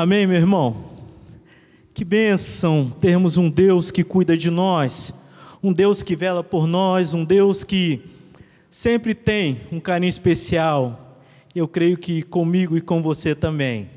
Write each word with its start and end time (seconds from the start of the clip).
Amém, 0.00 0.28
meu 0.28 0.36
irmão? 0.36 0.76
Que 1.92 2.04
bênção 2.04 2.88
termos 3.00 3.36
um 3.36 3.50
Deus 3.50 3.90
que 3.90 4.04
cuida 4.04 4.36
de 4.36 4.48
nós, 4.48 5.12
um 5.60 5.72
Deus 5.72 6.04
que 6.04 6.14
vela 6.14 6.44
por 6.44 6.68
nós, 6.68 7.14
um 7.14 7.24
Deus 7.24 7.64
que 7.64 8.04
sempre 8.70 9.12
tem 9.12 9.60
um 9.72 9.80
carinho 9.80 10.08
especial. 10.08 11.18
Eu 11.52 11.66
creio 11.66 11.98
que 11.98 12.22
comigo 12.22 12.76
e 12.76 12.80
com 12.80 13.02
você 13.02 13.34
também. 13.34 13.90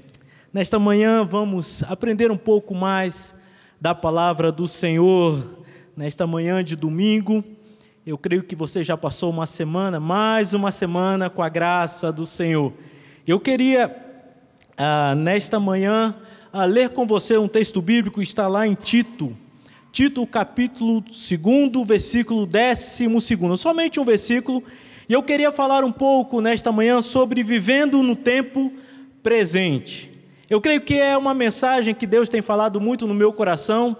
Nesta 0.52 0.80
manhã 0.80 1.24
vamos 1.24 1.84
aprender 1.84 2.32
um 2.32 2.38
pouco 2.38 2.74
mais 2.74 3.36
da 3.80 3.94
palavra 3.94 4.52
do 4.52 4.68
Senhor. 4.68 5.40
Nesta 5.96 6.26
manhã 6.26 6.64
de 6.64 6.76
domingo, 6.76 7.44
eu 8.08 8.18
creio 8.18 8.42
que 8.42 8.56
você 8.56 8.84
já 8.84 8.98
passou 8.98 9.30
uma 9.30 9.46
semana, 9.46 10.00
mais 10.00 10.56
uma 10.56 10.72
semana 10.72 11.30
com 11.30 11.44
a 11.44 11.50
graça 11.50 12.12
do 12.12 12.26
Senhor. 12.26 12.74
Eu 13.28 13.40
queria, 13.40 14.11
ah, 14.84 15.14
nesta 15.14 15.60
manhã, 15.60 16.16
ah, 16.52 16.66
ler 16.66 16.90
com 16.90 17.06
você 17.06 17.38
um 17.38 17.48
texto 17.48 17.80
bíblico, 17.80 18.20
está 18.20 18.48
lá 18.48 18.66
em 18.66 18.74
Tito, 18.74 19.38
Tito, 19.92 20.26
capítulo 20.26 21.02
2, 21.02 21.86
versículo 21.86 22.48
12, 22.48 23.18
somente 23.58 24.00
um 24.00 24.04
versículo, 24.04 24.64
e 25.08 25.14
eu 25.14 25.22
queria 25.22 25.52
falar 25.52 25.84
um 25.84 25.92
pouco 25.92 26.42
nesta 26.42 26.72
manhã 26.72 27.00
sobre 27.00 27.44
vivendo 27.44 28.02
no 28.02 28.16
tempo 28.16 28.74
presente. 29.22 30.12
Eu 30.50 30.60
creio 30.60 30.82
que 30.82 30.96
é 30.96 31.16
uma 31.16 31.36
mensagem 31.36 31.94
que 31.94 32.08
Deus 32.08 32.28
tem 32.28 32.42
falado 32.42 32.82
muito 32.82 33.06
no 33.06 33.14
meu 33.14 33.32
coração. 33.32 33.96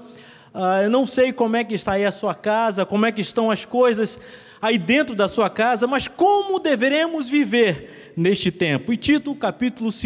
Uh, 0.52 0.84
eu 0.84 0.90
não 0.90 1.06
sei 1.06 1.32
como 1.32 1.58
é 1.58 1.64
que 1.64 1.76
está 1.76 1.94
aí 1.94 2.06
a 2.06 2.12
sua 2.12 2.34
casa, 2.34 2.88
como 2.88 3.06
é 3.06 3.12
que 3.12 3.22
estão 3.22 3.52
as 3.52 3.66
coisas 3.66 4.20
aí 4.62 4.78
dentro 4.78 5.16
da 5.16 5.28
sua 5.28 5.50
casa, 5.50 5.88
mas 5.88 6.08
como 6.08 6.60
deveremos 6.60 7.28
viver 7.28 8.14
neste 8.16 8.52
tempo. 8.52 8.94
E 8.94 8.98
Tito, 8.98 9.34
capítulo 9.36 9.90
2, 9.90 10.04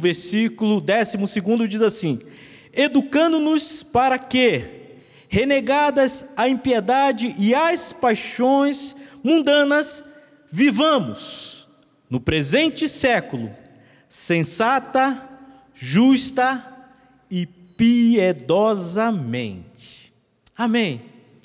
versículo 0.00 0.80
12 0.80 1.18
diz 1.68 1.82
assim: 1.82 2.20
Educando-nos 2.72 3.82
para 3.82 4.18
que, 4.18 4.64
renegadas 5.28 6.26
a 6.36 6.48
impiedade 6.48 7.34
e 7.38 7.54
as 7.54 7.92
paixões 7.92 8.96
mundanas, 9.22 10.02
vivamos 10.50 11.68
no 12.10 12.18
presente 12.20 12.88
século 12.88 13.50
sensata, 14.08 15.28
justa 15.72 16.66
e 17.30 17.46
piedosamente. 17.46 20.12
Amém. 20.54 21.00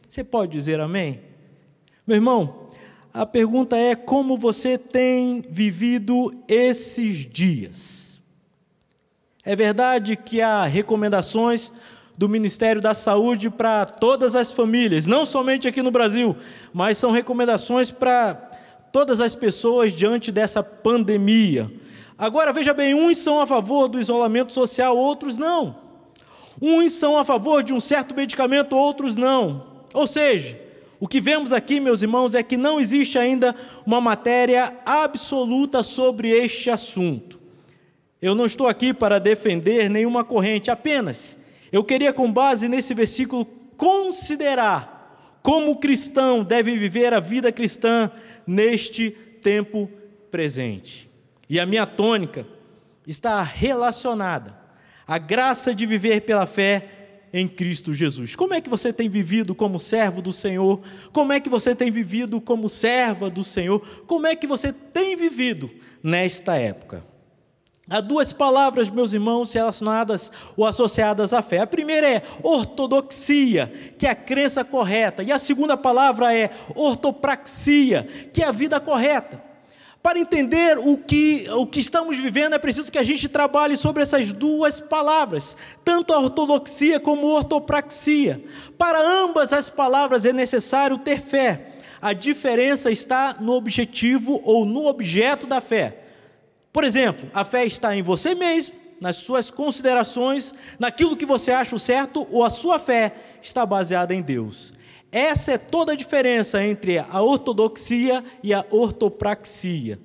Você 0.05 0.21
pode 0.21 0.51
dizer 0.51 0.81
amém? 0.81 1.26
Meu 2.07 2.15
irmão, 2.15 2.69
a 3.13 3.25
pergunta 3.25 3.75
é 3.75 3.93
como 3.93 4.37
você 4.37 4.77
tem 4.77 5.43
vivido 5.49 6.33
esses 6.47 7.29
dias? 7.29 8.21
É 9.43 9.57
verdade 9.57 10.15
que 10.15 10.41
há 10.41 10.63
recomendações 10.63 11.69
do 12.17 12.29
Ministério 12.29 12.81
da 12.81 12.93
Saúde 12.93 13.49
para 13.49 13.83
todas 13.83 14.37
as 14.37 14.53
famílias, 14.53 15.05
não 15.05 15.25
somente 15.25 15.67
aqui 15.67 15.81
no 15.81 15.91
Brasil, 15.91 16.33
mas 16.73 16.97
são 16.97 17.11
recomendações 17.11 17.91
para 17.91 18.35
todas 18.89 19.19
as 19.19 19.35
pessoas 19.35 19.91
diante 19.91 20.31
dessa 20.31 20.63
pandemia. 20.63 21.69
Agora 22.17 22.53
veja 22.53 22.73
bem, 22.73 22.93
uns 22.93 23.17
são 23.17 23.41
a 23.41 23.45
favor 23.45 23.89
do 23.89 23.99
isolamento 23.99 24.53
social, 24.53 24.95
outros 24.95 25.37
não. 25.37 25.75
Uns 26.61 26.93
são 26.93 27.17
a 27.17 27.25
favor 27.25 27.63
de 27.63 27.73
um 27.73 27.81
certo 27.81 28.15
medicamento, 28.15 28.77
outros 28.77 29.17
não. 29.17 29.67
Ou 29.93 30.07
seja, 30.07 30.66
o 30.99 31.07
que 31.07 31.21
vemos 31.21 31.53
aqui, 31.53 31.79
meus 31.79 32.01
irmãos, 32.01 32.35
é 32.35 32.41
que 32.41 32.57
não 32.57 32.79
existe 32.79 33.17
ainda 33.17 33.55
uma 33.85 34.01
matéria 34.01 34.73
absoluta 34.85 35.83
sobre 35.83 36.29
este 36.29 36.69
assunto. 36.69 37.39
Eu 38.21 38.33
não 38.33 38.45
estou 38.45 38.67
aqui 38.67 38.93
para 38.93 39.19
defender 39.19 39.89
nenhuma 39.89 40.23
corrente, 40.23 40.71
apenas 40.71 41.37
eu 41.71 41.83
queria, 41.83 42.13
com 42.13 42.31
base 42.31 42.67
nesse 42.67 42.93
versículo, 42.93 43.45
considerar 43.75 45.39
como 45.41 45.71
o 45.71 45.77
cristão 45.77 46.43
deve 46.43 46.77
viver 46.77 47.13
a 47.13 47.19
vida 47.19 47.51
cristã 47.51 48.09
neste 48.45 49.11
tempo 49.11 49.89
presente. 50.31 51.09
E 51.49 51.59
a 51.59 51.65
minha 51.65 51.85
tônica 51.85 52.45
está 53.05 53.41
relacionada 53.41 54.57
à 55.07 55.17
graça 55.17 55.73
de 55.73 55.85
viver 55.85 56.21
pela 56.21 56.45
fé 56.45 56.89
em 57.33 57.47
Cristo 57.47 57.93
Jesus. 57.93 58.35
Como 58.35 58.53
é 58.53 58.61
que 58.61 58.69
você 58.69 58.91
tem 58.93 59.09
vivido 59.09 59.53
como 59.53 59.79
servo 59.79 60.21
do 60.21 60.31
Senhor? 60.33 60.81
Como 61.11 61.33
é 61.33 61.39
que 61.39 61.49
você 61.49 61.75
tem 61.75 61.91
vivido 61.91 62.39
como 62.39 62.69
serva 62.69 63.29
do 63.29 63.43
Senhor? 63.43 63.79
Como 64.05 64.27
é 64.27 64.35
que 64.35 64.47
você 64.47 64.71
tem 64.71 65.15
vivido 65.15 65.69
nesta 66.03 66.55
época? 66.55 67.03
Há 67.89 68.01
duas 68.01 68.33
palavras, 68.33 68.89
meus 68.89 69.13
irmãos, 69.13 69.53
relacionadas 69.53 70.29
ou 70.57 70.65
associadas 70.65 71.31
à 71.31 71.41
fé. 71.41 71.59
A 71.59 71.67
primeira 71.67 72.09
é 72.09 72.21
ortodoxia, 72.43 73.71
que 73.97 74.05
é 74.05 74.09
a 74.09 74.15
crença 74.15 74.65
correta, 74.65 75.23
e 75.23 75.31
a 75.31 75.39
segunda 75.39 75.77
palavra 75.77 76.35
é 76.35 76.49
ortopraxia, 76.75 78.05
que 78.33 78.43
é 78.43 78.47
a 78.47 78.51
vida 78.51 78.77
correta. 78.81 79.46
Para 80.07 80.19
entender 80.19 80.77
o 80.77 80.97
que, 80.97 81.45
o 81.51 81.67
que 81.67 81.81
estamos 81.81 82.17
vivendo, 82.17 82.53
é 82.53 82.57
preciso 82.57 82.89
que 82.89 82.97
a 82.97 83.03
gente 83.03 83.27
trabalhe 83.27 83.75
sobre 83.75 84.01
essas 84.01 84.31
duas 84.31 84.79
palavras, 84.79 85.57
tanto 85.83 86.13
a 86.13 86.19
ortodoxia 86.19 86.97
como 86.97 87.27
a 87.27 87.39
ortopraxia. 87.39 88.41
Para 88.77 88.97
ambas 89.01 89.51
as 89.51 89.69
palavras 89.69 90.25
é 90.25 90.31
necessário 90.31 90.97
ter 90.97 91.19
fé. 91.19 91.73
A 92.01 92.13
diferença 92.13 92.89
está 92.89 93.35
no 93.41 93.51
objetivo 93.51 94.41
ou 94.45 94.65
no 94.65 94.85
objeto 94.85 95.45
da 95.45 95.59
fé. 95.59 95.97
Por 96.71 96.85
exemplo, 96.85 97.29
a 97.33 97.43
fé 97.43 97.65
está 97.65 97.93
em 97.93 98.01
você 98.01 98.33
mesmo, 98.33 98.75
nas 99.01 99.17
suas 99.17 99.51
considerações, 99.51 100.53
naquilo 100.79 101.17
que 101.17 101.25
você 101.25 101.51
acha 101.51 101.75
o 101.75 101.79
certo, 101.79 102.25
ou 102.31 102.45
a 102.45 102.49
sua 102.49 102.79
fé 102.79 103.13
está 103.41 103.65
baseada 103.65 104.15
em 104.15 104.21
Deus. 104.21 104.71
Essa 105.11 105.53
é 105.53 105.57
toda 105.57 105.93
a 105.93 105.95
diferença 105.95 106.63
entre 106.63 106.99
a 106.99 107.21
ortodoxia 107.21 108.23
e 108.43 108.53
a 108.53 108.65
ortopraxia. 108.69 109.99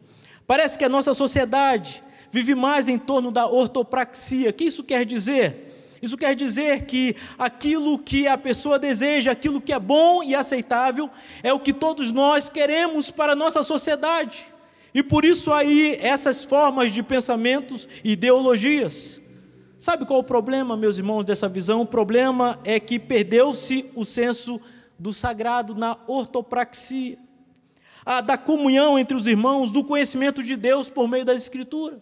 Parece 0.47 0.79
que 0.79 0.85
a 0.85 0.89
nossa 0.89 1.13
sociedade 1.15 2.03
vive 2.31 2.55
mais 2.55 2.89
em 2.89 2.99
torno 2.99 3.31
da 3.31 3.47
ortopraxia. 3.47 4.51
O 4.51 4.53
que 4.53 4.65
isso 4.65 4.85
quer 4.85 5.05
dizer? 5.05 5.71
Isso 6.01 6.17
quer 6.17 6.35
dizer 6.35 6.83
que 6.87 7.15
aquilo 7.39 7.99
que 7.99 8.27
a 8.27 8.37
pessoa 8.37 8.79
deseja, 8.79 9.31
aquilo 9.31 9.61
que 9.61 9.73
é 9.73 9.79
bom 9.79 10.23
e 10.23 10.35
aceitável, 10.35 11.09
é 11.43 11.53
o 11.53 11.61
que 11.61 11.73
todos 11.73 12.11
nós 12.11 12.49
queremos 12.49 13.11
para 13.11 13.34
a 13.34 13.37
nossa 13.37 13.63
sociedade. 13.63 14.47
E 14.95 15.03
por 15.03 15.25
isso 15.25 15.53
aí 15.53 15.97
essas 16.01 16.45
formas 16.45 16.93
de 16.93 17.03
pensamentos 17.03 17.89
e 18.03 18.13
ideologias. 18.13 19.21
Sabe 19.79 20.05
qual 20.05 20.21
é 20.21 20.23
o 20.23 20.25
problema, 20.25 20.77
meus 20.77 20.99
irmãos, 20.99 21.25
dessa 21.25 21.49
visão? 21.49 21.81
O 21.81 21.87
problema 21.87 22.59
é 22.65 22.79
que 22.79 22.99
perdeu-se 22.99 23.87
o 23.95 24.05
senso 24.05 24.61
do 25.03 25.13
sagrado 25.13 25.75
na 25.75 25.97
ortopraxia, 26.07 27.19
a, 28.07 28.21
da 28.21 28.39
comunhão 28.39 28.97
entre 28.97 29.17
os 29.17 29.27
irmãos, 29.27 29.73
do 29.73 29.83
conhecimento 29.83 30.45
de 30.45 30.55
Deus 30.55 30.89
por 30.89 31.09
meio 31.09 31.25
da 31.25 31.35
Escritura. 31.35 32.01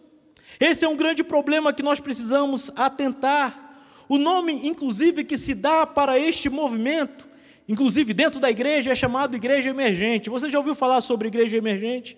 Esse 0.59 0.85
é 0.85 0.87
um 0.87 0.95
grande 0.95 1.23
problema 1.23 1.73
que 1.73 1.81
nós 1.81 1.99
precisamos 1.99 2.71
atentar. 2.75 3.73
O 4.07 4.19
nome, 4.19 4.67
inclusive, 4.67 5.23
que 5.23 5.35
se 5.35 5.55
dá 5.55 5.87
para 5.87 6.19
este 6.19 6.47
movimento, 6.47 7.27
inclusive 7.67 8.13
dentro 8.13 8.39
da 8.39 8.51
igreja, 8.51 8.91
é 8.91 8.95
chamado 8.95 9.35
igreja 9.35 9.71
emergente. 9.71 10.29
Você 10.29 10.51
já 10.51 10.59
ouviu 10.59 10.75
falar 10.75 11.01
sobre 11.01 11.27
igreja 11.27 11.57
emergente? 11.57 12.15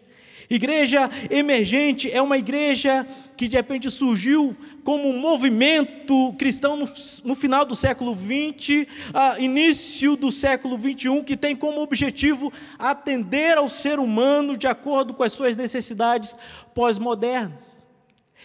Igreja 0.49 1.09
emergente 1.29 2.11
é 2.11 2.21
uma 2.21 2.37
igreja 2.37 3.07
que 3.37 3.47
de 3.47 3.55
repente 3.55 3.89
surgiu 3.89 4.55
como 4.83 5.07
um 5.09 5.17
movimento 5.17 6.33
cristão 6.37 6.75
no, 6.75 6.85
no 7.23 7.35
final 7.35 7.65
do 7.65 7.75
século 7.75 8.15
XX, 8.15 8.87
uh, 9.09 9.41
início 9.41 10.15
do 10.15 10.31
século 10.31 10.77
XXI, 10.77 11.23
que 11.23 11.37
tem 11.37 11.55
como 11.55 11.81
objetivo 11.81 12.51
atender 12.77 13.57
ao 13.57 13.69
ser 13.69 13.99
humano 13.99 14.57
de 14.57 14.67
acordo 14.67 15.13
com 15.13 15.23
as 15.23 15.31
suas 15.31 15.55
necessidades 15.55 16.35
pós-modernas. 16.73 17.83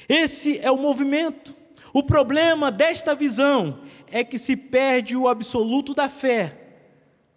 Esse 0.08 0.58
é 0.60 0.70
o 0.70 0.76
movimento. 0.76 1.54
O 1.92 2.02
problema 2.02 2.70
desta 2.70 3.14
visão 3.14 3.80
é 4.10 4.22
que 4.22 4.38
se 4.38 4.56
perde 4.56 5.16
o 5.16 5.28
absoluto 5.28 5.94
da 5.94 6.08
fé, 6.08 6.56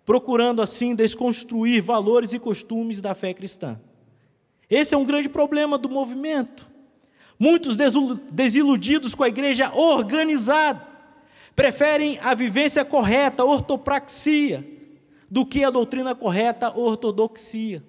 procurando 0.05 0.61
assim 0.61 0.95
desconstruir 0.95 1.81
valores 1.81 2.33
e 2.33 2.39
costumes 2.39 3.01
da 3.01 3.15
fé 3.15 3.33
cristã. 3.33 3.79
Esse 4.71 4.95
é 4.95 4.97
um 4.97 5.03
grande 5.03 5.27
problema 5.27 5.77
do 5.77 5.89
movimento. 5.89 6.71
Muitos 7.37 7.75
desiludidos 8.31 9.13
com 9.13 9.23
a 9.23 9.27
igreja 9.27 9.69
organizada 9.73 10.87
preferem 11.53 12.17
a 12.21 12.33
vivência 12.33 12.85
correta, 12.85 13.43
a 13.43 13.45
ortopraxia, 13.45 14.65
do 15.29 15.45
que 15.45 15.65
a 15.65 15.69
doutrina 15.69 16.15
correta, 16.15 16.67
a 16.67 16.77
ortodoxia. 16.77 17.83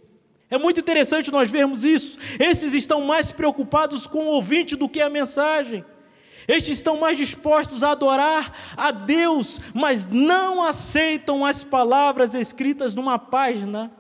É 0.51 0.59
muito 0.59 0.81
interessante 0.81 1.31
nós 1.31 1.51
vermos 1.51 1.85
isso. 1.85 2.19
Esses 2.41 2.75
estão 2.75 3.03
mais 3.03 3.31
preocupados 3.31 4.09
com 4.09 4.25
o 4.25 4.35
ouvinte 4.35 4.75
do 4.75 4.89
que 4.89 5.01
a 5.01 5.09
mensagem. 5.09 5.85
Estes 6.49 6.75
estão 6.75 6.99
mais 6.99 7.17
dispostos 7.17 7.85
a 7.85 7.93
adorar 7.93 8.53
a 8.77 8.91
Deus, 8.91 9.61
mas 9.73 10.07
não 10.07 10.61
aceitam 10.61 11.47
as 11.47 11.63
palavras 11.63 12.35
escritas 12.35 12.93
numa 12.93 13.21
página 13.21 13.93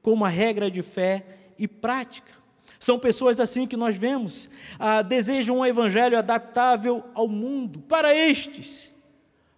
como 0.00 0.24
a 0.24 0.28
regra 0.28 0.70
de 0.70 0.80
fé 0.80 1.37
e 1.58 1.66
prática. 1.66 2.38
São 2.78 2.98
pessoas 2.98 3.40
assim 3.40 3.66
que 3.66 3.76
nós 3.76 3.96
vemos, 3.96 4.48
ah, 4.78 5.02
desejam 5.02 5.58
um 5.58 5.66
evangelho 5.66 6.16
adaptável 6.16 7.04
ao 7.12 7.26
mundo. 7.26 7.80
Para 7.80 8.14
estes, 8.14 8.92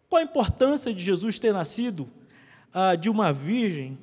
qual 0.09 0.21
a 0.21 0.25
importância 0.25 0.93
de 0.93 1.03
Jesus 1.03 1.39
ter 1.39 1.53
nascido 1.53 2.09
ah, 2.73 2.95
de 2.95 3.11
uma 3.11 3.33
virgem? 3.33 3.99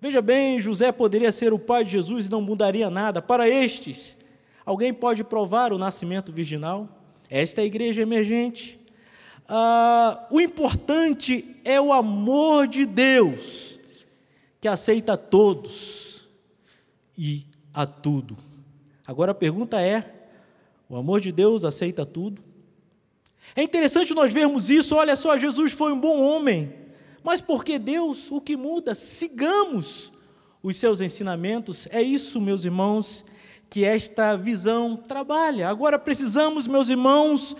Veja 0.00 0.22
bem, 0.22 0.60
José 0.60 0.92
poderia 0.92 1.32
ser 1.32 1.52
o 1.52 1.58
pai 1.58 1.82
de 1.82 1.90
Jesus 1.90 2.26
e 2.26 2.30
não 2.30 2.40
mudaria 2.40 2.88
nada. 2.88 3.20
Para 3.20 3.48
estes, 3.48 4.16
alguém 4.64 4.92
pode 4.92 5.24
provar 5.24 5.72
o 5.72 5.78
nascimento 5.78 6.32
virginal? 6.32 6.88
Esta 7.28 7.62
é 7.62 7.64
a 7.64 7.66
igreja 7.66 8.02
emergente. 8.02 8.78
Ah, 9.48 10.28
o 10.30 10.40
importante 10.40 11.56
é 11.64 11.80
o 11.80 11.92
amor 11.92 12.68
de 12.68 12.86
Deus, 12.86 13.80
que 14.60 14.68
aceita 14.68 15.16
todos 15.16 16.03
e 17.16 17.46
a 17.72 17.86
tudo. 17.86 18.36
Agora 19.06 19.32
a 19.32 19.34
pergunta 19.34 19.80
é: 19.80 20.28
o 20.88 20.96
amor 20.96 21.20
de 21.20 21.32
Deus 21.32 21.64
aceita 21.64 22.04
tudo? 22.06 22.42
É 23.54 23.62
interessante 23.62 24.14
nós 24.14 24.32
vermos 24.32 24.70
isso, 24.70 24.96
olha 24.96 25.14
só, 25.14 25.36
Jesus 25.36 25.72
foi 25.72 25.92
um 25.92 26.00
bom 26.00 26.20
homem, 26.20 26.72
mas 27.22 27.40
porque 27.40 27.78
Deus 27.78 28.30
o 28.30 28.40
que 28.40 28.56
muda? 28.56 28.94
Sigamos 28.94 30.12
os 30.62 30.76
seus 30.76 31.00
ensinamentos, 31.00 31.86
é 31.90 32.00
isso, 32.00 32.40
meus 32.40 32.64
irmãos, 32.64 33.24
que 33.68 33.84
esta 33.84 34.34
visão 34.36 34.96
trabalha. 34.96 35.68
Agora 35.68 35.98
precisamos, 35.98 36.66
meus 36.66 36.88
irmãos, 36.88 37.54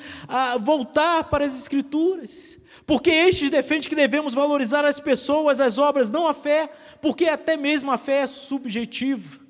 voltar 0.60 1.24
para 1.24 1.44
as 1.44 1.56
Escrituras, 1.56 2.58
porque 2.86 3.10
estes 3.10 3.50
defendem 3.50 3.88
que 3.88 3.94
devemos 3.94 4.32
valorizar 4.32 4.84
as 4.84 5.00
pessoas, 5.00 5.60
as 5.60 5.76
obras, 5.76 6.10
não 6.10 6.26
a 6.26 6.32
fé, 6.34 6.72
porque 7.02 7.26
até 7.26 7.56
mesmo 7.56 7.90
a 7.90 7.98
fé 7.98 8.20
é 8.20 8.26
subjetiva. 8.26 9.43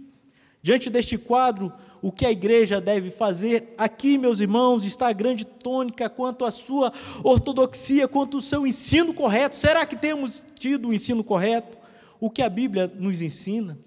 Diante 0.65 0.89
deste 0.89 1.19
quadro, 1.19 1.71
o 2.01 2.11
que 2.11 2.25
a 2.25 2.33
igreja 2.33 2.81
deve 2.81 3.11
fazer? 3.11 3.75
Aqui, 3.77 4.17
meus 4.17 4.41
irmãos, 4.41 4.83
está 4.87 5.09
a 5.09 5.13
grande 5.13 5.45
tônica 5.45 6.09
quanto 6.09 6.43
à 6.47 6.51
sua 6.51 6.91
ortodoxia, 7.23 8.09
quanto 8.09 8.39
ao 8.39 8.41
seu 8.41 8.67
ensino 8.67 9.13
correto. 9.13 9.55
Será 9.57 9.85
que 9.85 9.95
temos 9.95 10.47
tido 10.59 10.89
o 10.89 10.95
ensino 10.95 11.23
correto? 11.23 11.77
O 12.19 12.31
que 12.31 12.41
a 12.41 12.49
Bíblia 12.49 12.91
nos 12.99 13.21
ensina? 13.21 13.79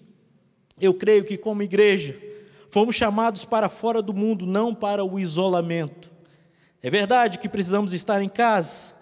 Eu 0.79 0.93
creio 0.93 1.25
que, 1.25 1.35
como 1.35 1.63
igreja, 1.63 2.15
fomos 2.69 2.93
chamados 2.93 3.43
para 3.43 3.69
fora 3.69 3.99
do 3.99 4.13
mundo, 4.13 4.45
não 4.45 4.75
para 4.75 5.03
o 5.03 5.19
isolamento. 5.19 6.13
É 6.83 6.91
verdade 6.91 7.39
que 7.39 7.49
precisamos 7.49 7.91
estar 7.91 8.21
em 8.21 8.29
casa, 8.29 8.93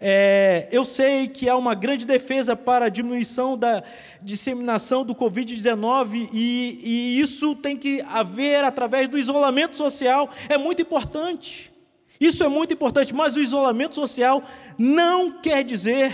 é, 0.00 0.66
eu 0.72 0.82
sei 0.82 1.28
que 1.28 1.46
há 1.46 1.56
uma 1.56 1.74
grande 1.74 2.06
defesa 2.06 2.56
para 2.56 2.86
a 2.86 2.88
diminuição 2.88 3.58
da 3.58 3.82
disseminação 4.22 5.04
do 5.04 5.14
Covid-19 5.14 6.30
e, 6.32 6.80
e 6.82 7.20
isso 7.20 7.54
tem 7.54 7.76
que 7.76 8.00
haver 8.08 8.64
através 8.64 9.08
do 9.08 9.18
isolamento 9.18 9.76
social, 9.76 10.30
é 10.48 10.56
muito 10.56 10.80
importante. 10.80 11.70
Isso 12.18 12.42
é 12.42 12.48
muito 12.48 12.72
importante, 12.72 13.14
mas 13.14 13.36
o 13.36 13.40
isolamento 13.40 13.94
social 13.94 14.42
não 14.78 15.32
quer 15.32 15.62
dizer 15.64 16.12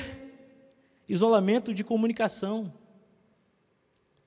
isolamento 1.08 1.72
de 1.72 1.84
comunicação. 1.84 2.72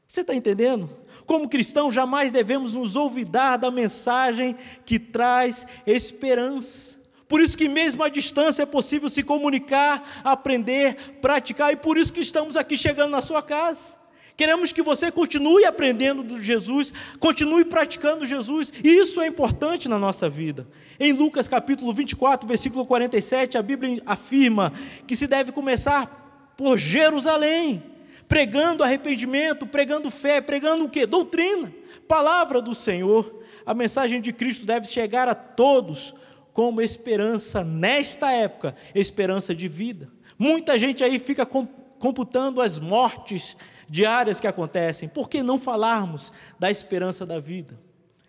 Você 0.07 0.21
está 0.21 0.33
entendendo? 0.33 0.89
Como 1.25 1.47
cristão, 1.47 1.91
jamais 1.91 2.31
devemos 2.31 2.73
nos 2.73 2.95
olvidar 2.95 3.57
da 3.57 3.69
mensagem 3.69 4.55
que 4.85 4.97
traz 4.97 5.67
esperança. 5.85 6.98
Por 7.29 7.39
isso 7.39 7.55
que 7.55 7.69
mesmo 7.69 8.03
à 8.03 8.09
distância 8.09 8.63
é 8.63 8.65
possível 8.65 9.07
se 9.07 9.21
comunicar, 9.21 10.03
aprender, 10.23 10.95
praticar, 11.21 11.71
e 11.71 11.75
por 11.75 11.95
isso 11.95 12.11
que 12.11 12.21
estamos 12.21 12.57
aqui 12.57 12.75
chegando 12.75 13.11
na 13.11 13.21
sua 13.21 13.43
casa. 13.43 13.99
Queremos 14.35 14.71
que 14.71 14.81
você 14.81 15.11
continue 15.11 15.63
aprendendo 15.63 16.23
do 16.23 16.41
Jesus, 16.41 16.91
continue 17.19 17.65
praticando 17.65 18.25
Jesus, 18.25 18.73
e 18.83 18.89
isso 18.89 19.21
é 19.21 19.27
importante 19.27 19.87
na 19.87 19.99
nossa 19.99 20.27
vida. 20.27 20.67
Em 20.99 21.11
Lucas 21.11 21.47
capítulo 21.47 21.93
24, 21.93 22.47
versículo 22.47 22.83
47, 22.83 23.59
a 23.59 23.61
Bíblia 23.61 24.01
afirma 24.07 24.73
que 25.05 25.15
se 25.15 25.27
deve 25.27 25.51
começar 25.51 26.53
por 26.57 26.79
Jerusalém, 26.79 27.83
pregando 28.27 28.83
arrependimento, 28.83 29.67
pregando 29.67 30.09
fé, 30.09 30.41
pregando 30.41 30.85
o 30.85 30.89
que? 30.89 31.05
Doutrina, 31.05 31.71
palavra 32.07 32.59
do 32.59 32.73
Senhor. 32.73 33.43
A 33.65 33.73
mensagem 33.75 34.19
de 34.19 34.33
Cristo 34.33 34.65
deve 34.65 34.87
chegar 34.87 35.27
a 35.27 35.35
todos, 35.35 36.15
como 36.53 36.81
esperança 36.81 37.63
nesta 37.63 38.31
época, 38.31 38.75
esperança 38.93 39.55
de 39.55 39.67
vida. 39.67 40.09
Muita 40.37 40.77
gente 40.77 41.03
aí 41.03 41.19
fica 41.19 41.45
computando 41.45 42.61
as 42.61 42.79
mortes 42.79 43.57
diárias 43.89 44.39
que 44.39 44.47
acontecem. 44.47 45.09
Por 45.09 45.29
que 45.29 45.43
não 45.43 45.59
falarmos 45.59 46.31
da 46.57 46.69
esperança 46.71 47.25
da 47.25 47.39
vida? 47.39 47.79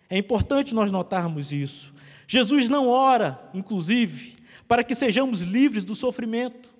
É 0.09 0.17
importante 0.17 0.75
nós 0.75 0.91
notarmos 0.91 1.51
isso. 1.51 1.93
Jesus 2.27 2.67
não 2.67 2.87
ora, 2.87 3.39
inclusive, 3.53 4.35
para 4.67 4.83
que 4.83 4.95
sejamos 4.95 5.41
livres 5.41 5.83
do 5.83 5.95
sofrimento, 5.95 6.73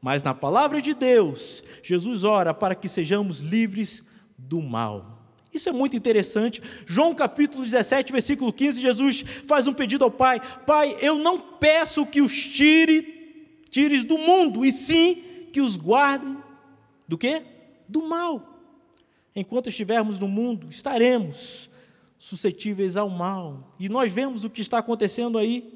mas 0.00 0.22
na 0.22 0.34
palavra 0.34 0.80
de 0.80 0.94
Deus, 0.94 1.64
Jesus 1.82 2.22
ora 2.22 2.54
para 2.54 2.74
que 2.74 2.88
sejamos 2.88 3.40
livres 3.40 4.04
do 4.38 4.62
mal. 4.62 5.15
Isso 5.56 5.70
é 5.70 5.72
muito 5.72 5.96
interessante. 5.96 6.62
João 6.84 7.14
capítulo 7.14 7.64
17, 7.64 8.12
versículo 8.12 8.52
15, 8.52 8.78
Jesus 8.80 9.24
faz 9.46 9.66
um 9.66 9.72
pedido 9.72 10.04
ao 10.04 10.10
Pai: 10.10 10.38
Pai, 10.66 10.94
eu 11.00 11.18
não 11.18 11.40
peço 11.40 12.04
que 12.04 12.20
os 12.20 12.32
tire, 12.32 13.62
tires 13.70 14.04
do 14.04 14.18
mundo, 14.18 14.66
e 14.66 14.70
sim 14.70 15.22
que 15.50 15.62
os 15.62 15.78
guardem 15.78 16.36
do 17.08 17.16
quê? 17.16 17.42
Do 17.88 18.02
mal. 18.02 18.60
Enquanto 19.34 19.70
estivermos 19.70 20.18
no 20.18 20.28
mundo, 20.28 20.66
estaremos 20.68 21.70
suscetíveis 22.18 22.96
ao 22.96 23.08
mal. 23.08 23.72
E 23.80 23.88
nós 23.88 24.12
vemos 24.12 24.44
o 24.44 24.50
que 24.50 24.60
está 24.60 24.78
acontecendo 24.78 25.38
aí. 25.38 25.72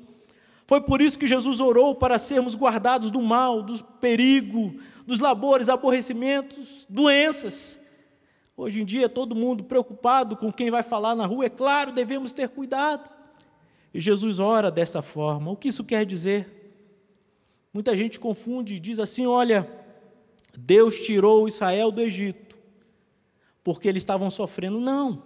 Foi 0.67 0.82
por 0.82 1.00
isso 1.00 1.19
que 1.19 1.27
Jesus 1.27 1.59
orou 1.59 1.94
para 1.94 2.19
sermos 2.19 2.55
guardados 2.55 3.11
do 3.11 3.23
mal, 3.23 3.62
do 3.62 3.82
perigo, 3.82 4.75
dos 5.06 5.21
labores, 5.21 5.71
aborrecimentos, 5.71 6.87
doenças. 6.88 7.80
Hoje 8.60 8.82
em 8.82 8.84
dia, 8.84 9.08
todo 9.08 9.34
mundo 9.34 9.64
preocupado 9.64 10.36
com 10.36 10.52
quem 10.52 10.70
vai 10.70 10.82
falar 10.82 11.16
na 11.16 11.24
rua, 11.24 11.46
é 11.46 11.48
claro, 11.48 11.92
devemos 11.92 12.34
ter 12.34 12.46
cuidado. 12.46 13.10
E 13.94 13.98
Jesus 13.98 14.38
ora 14.38 14.70
dessa 14.70 15.00
forma. 15.00 15.50
O 15.50 15.56
que 15.56 15.68
isso 15.68 15.82
quer 15.82 16.04
dizer? 16.04 16.76
Muita 17.72 17.96
gente 17.96 18.20
confunde 18.20 18.74
e 18.74 18.78
diz 18.78 18.98
assim: 18.98 19.24
olha, 19.24 19.66
Deus 20.58 20.96
tirou 20.96 21.48
Israel 21.48 21.90
do 21.90 22.02
Egito, 22.02 22.58
porque 23.64 23.88
eles 23.88 24.02
estavam 24.02 24.28
sofrendo. 24.28 24.78
Não. 24.78 25.22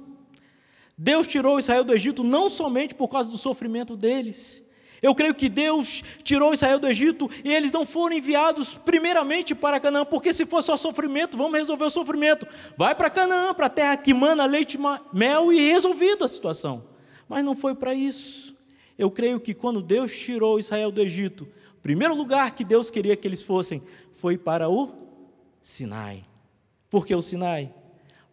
Deus 0.97 1.27
tirou 1.27 1.59
Israel 1.59 1.83
do 1.83 1.93
Egito 1.93 2.23
não 2.23 2.49
somente 2.49 2.95
por 2.95 3.09
causa 3.09 3.29
do 3.29 3.37
sofrimento 3.37 3.97
deles, 3.97 4.63
eu 5.03 5.15
creio 5.15 5.35
que 5.35 5.49
Deus 5.49 6.03
tirou 6.23 6.55
Israel 6.55 6.79
do 6.79 6.89
Egito 6.89 7.31
e 7.45 7.53
eles 7.53 7.73
não 7.73 7.85
foram 7.85 8.17
enviados 8.17 8.75
primeiramente 8.75 9.55
para 9.55 9.81
Canaã, 9.81 10.05
porque 10.05 10.33
se 10.33 10.47
fosse 10.47 10.67
só 10.67 10.77
sofrimento, 10.77 11.37
vamos 11.37 11.59
resolver 11.59 11.85
o 11.85 11.91
sofrimento. 11.91 12.47
Vai 12.77 12.95
para 12.95 13.11
Canaã, 13.11 13.53
para 13.53 13.67
a 13.67 13.71
terra 13.71 13.97
que 13.97 14.15
mana 14.15 14.47
leite 14.47 14.79
mel 15.13 15.53
e 15.53 15.61
resolvido 15.61 16.25
a 16.25 16.29
situação. 16.29 16.85
Mas 17.29 17.45
não 17.45 17.55
foi 17.55 17.75
para 17.75 17.95
isso. 17.95 18.57
Eu 18.97 19.11
creio 19.11 19.41
que 19.41 19.55
quando 19.55 19.83
Deus 19.83 20.17
tirou 20.17 20.59
Israel 20.59 20.91
do 20.91 21.01
Egito, 21.01 21.47
o 21.77 21.81
primeiro 21.83 22.15
lugar 22.15 22.55
que 22.55 22.65
Deus 22.65 22.91
queria 22.91 23.17
que 23.17 23.27
eles 23.27 23.43
fossem 23.43 23.83
foi 24.13 24.39
para 24.39 24.69
o 24.69 24.93
Sinai. 25.61 26.23
Por 26.89 27.05
que 27.05 27.15
o 27.15 27.21
Sinai? 27.21 27.75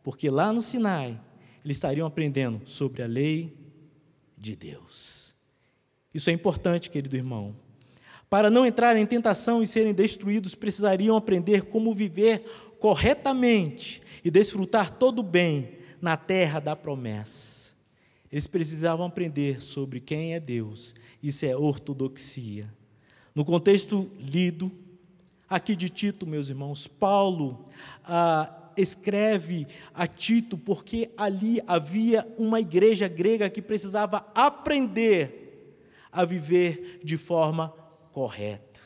Porque 0.04 0.30
lá 0.30 0.54
no 0.54 0.62
Sinai 0.62 1.20
eles 1.64 1.78
estariam 1.78 2.08
aprendendo 2.08 2.62
sobre 2.66 3.04
a 3.04 3.08
lei 3.08 3.56
de 4.38 4.56
Deus. 4.56 5.31
Isso 6.14 6.30
é 6.30 6.34
importante, 6.34 6.90
querido 6.90 7.16
irmão. 7.16 7.56
Para 8.30 8.50
não 8.50 8.66
entrar 8.66 8.96
em 8.96 9.06
tentação 9.06 9.62
e 9.62 9.68
serem 9.68 9.94
destruídos, 9.94 10.56
precisariam 10.56 11.18
aprender 11.18 11.64
como 11.64 11.94
viver 11.94 12.44
corretamente 12.80 14.02
e 14.24 14.32
desfrutar 14.32 14.92
todo 14.92 15.20
o 15.20 15.24
bem 15.24 15.78
na 16.02 16.18
terra 16.18 16.60
da 16.60 16.76
promessa. 16.76 17.76
Eles 18.32 18.48
precisavam 18.48 19.06
aprender 19.06 19.62
sobre 19.62 20.00
quem 20.00 20.34
é 20.34 20.40
Deus. 20.40 20.96
Isso 21.22 21.46
é 21.46 21.56
ortodoxia. 21.56 22.74
No 23.36 23.44
contexto 23.44 24.10
lido, 24.18 24.72
aqui 25.50 25.76
de 25.76 25.90
Tito, 25.90 26.26
meus 26.26 26.50
irmãos, 26.50 26.88
Paulo 26.88 27.66
ah, 28.06 28.72
escreve 28.78 29.68
a 29.94 30.08
Tito 30.08 30.58
porque 30.58 31.12
ali 31.18 31.62
havia 31.68 32.26
uma 32.38 32.60
igreja 32.62 33.08
grega 33.08 33.50
que 33.50 33.62
precisava 33.62 34.26
aprender 34.34 35.41
a 36.12 36.26
viver 36.26 37.00
de 37.04 37.18
forma 37.18 37.74
correta. 38.12 38.82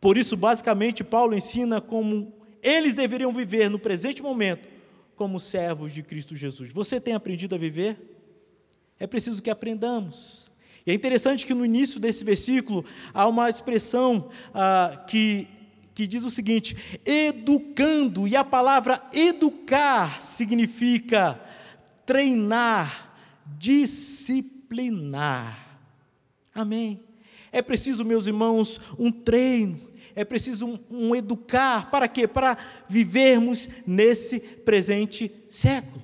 Por 0.00 0.18
isso, 0.18 0.36
basicamente, 0.36 1.04
Paulo 1.04 1.36
ensina 1.36 1.80
como 1.80 2.32
eles 2.62 2.94
deveriam 2.94 3.32
viver 3.32 3.70
no 3.70 3.78
presente 3.78 4.22
momento 4.22 4.68
como 5.14 5.38
servos 5.38 5.92
de 5.92 6.02
Cristo 6.02 6.34
Jesus. 6.34 6.72
Você 6.72 7.00
tem 7.00 7.14
aprendido 7.14 7.54
a 7.54 7.58
viver? 7.58 7.96
É 8.98 9.06
preciso 9.06 9.40
que 9.40 9.50
aprendamos. 9.50 10.50
E 10.84 10.90
é 10.90 10.94
interessante 10.94 11.46
que 11.46 11.54
no 11.54 11.64
início 11.64 12.00
desse 12.00 12.24
versículo 12.24 12.84
há 13.14 13.28
uma 13.28 13.48
expressão 13.48 14.28
ah, 14.52 15.04
que, 15.08 15.46
que 15.94 16.04
diz 16.06 16.24
o 16.24 16.30
seguinte: 16.30 16.76
educando, 17.06 18.26
e 18.26 18.34
a 18.34 18.44
palavra 18.44 19.00
educar 19.12 20.20
significa 20.20 21.40
treinar, 22.04 23.14
disciplinar. 23.58 25.61
Amém. 26.54 27.00
É 27.50 27.60
preciso, 27.62 28.04
meus 28.04 28.26
irmãos, 28.26 28.80
um 28.98 29.10
treino, 29.10 29.78
é 30.14 30.24
preciso 30.24 30.66
um, 30.66 30.78
um 30.90 31.16
educar, 31.16 31.90
para 31.90 32.08
quê? 32.08 32.26
Para 32.26 32.56
vivermos 32.88 33.68
nesse 33.86 34.40
presente 34.40 35.30
século. 35.48 36.02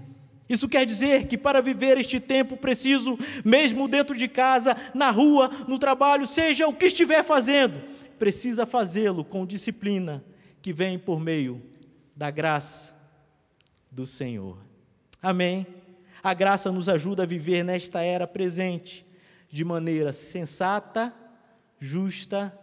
Isso 0.48 0.68
quer 0.68 0.86
dizer 0.86 1.26
que 1.26 1.36
para 1.36 1.60
viver 1.60 1.98
este 1.98 2.18
tempo 2.18 2.56
preciso, 2.56 3.18
mesmo 3.44 3.86
dentro 3.86 4.16
de 4.16 4.26
casa, 4.26 4.74
na 4.94 5.10
rua, 5.10 5.50
no 5.68 5.78
trabalho, 5.78 6.26
seja 6.26 6.66
o 6.66 6.72
que 6.72 6.86
estiver 6.86 7.22
fazendo, 7.22 7.82
precisa 8.18 8.64
fazê-lo 8.64 9.24
com 9.24 9.44
disciplina 9.44 10.24
que 10.62 10.72
vem 10.72 10.98
por 10.98 11.20
meio 11.20 11.62
da 12.16 12.30
graça 12.30 12.94
do 13.90 14.06
Senhor. 14.06 14.58
Amém. 15.22 15.66
A 16.22 16.32
graça 16.32 16.72
nos 16.72 16.88
ajuda 16.88 17.24
a 17.24 17.26
viver 17.26 17.62
nesta 17.62 18.02
era 18.02 18.26
presente 18.26 19.06
de 19.48 19.64
maneira 19.64 20.12
sensata, 20.12 21.14
justa 21.78 22.56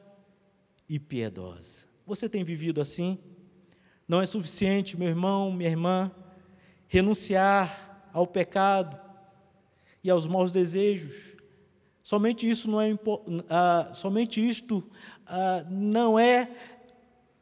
e 0.88 1.00
piedosa. 1.00 1.86
Você 2.06 2.30
tem 2.30 2.44
vivido 2.44 2.80
assim? 2.80 3.18
Não 4.08 4.22
é 4.22 4.26
suficiente, 4.26 4.98
meu 4.98 5.08
irmão, 5.08 5.52
minha 5.52 5.70
irmã, 5.70 6.12
renunciar 6.88 8.10
ao 8.14 8.28
pecado 8.28 9.00
e 10.04 10.10
aos 10.10 10.28
maus 10.28 10.52
desejos. 10.52 11.36
Somente 12.04 12.48
isso 12.48 12.70
não 12.70 12.80
é 12.80 12.98
ah, 13.50 13.90
somente 13.92 14.48
isto 14.48 14.88
ah, 15.26 15.66
não 15.68 16.20
é 16.20 16.52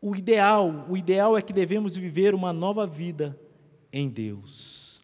o 0.01 0.15
ideal. 0.15 0.85
O 0.89 0.95
ideal 0.95 1.37
é 1.37 1.41
que 1.41 1.51
devemos 1.51 1.97
viver 1.97 2.33
uma 2.33 2.53
nova 2.53 2.87
vida 2.87 3.37
em 3.91 4.09
Deus. 4.09 5.01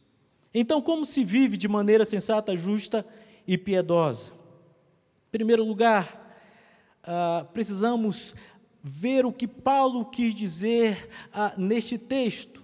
Então, 0.53 0.81
como 0.81 1.05
se 1.05 1.24
vive 1.24 1.58
de 1.58 1.67
maneira 1.67 2.05
sensata, 2.05 2.55
justa 2.55 3.05
e 3.50 3.58
piedosa? 3.58 4.32
Em 5.27 5.32
primeiro 5.32 5.65
lugar, 5.65 6.38
ah, 7.03 7.48
precisamos 7.51 8.36
ver 8.84 9.25
o 9.25 9.34
que 9.34 9.48
Paulo 9.48 10.06
quis 10.06 10.36
dizer 10.36 11.10
ah, 11.34 11.56
neste 11.58 11.98
texto. 11.98 12.63